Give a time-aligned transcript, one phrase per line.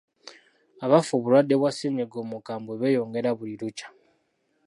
[0.85, 3.87] Abafa obulwadde bwa ssennyiga omukambwe beeyongera buli lukya.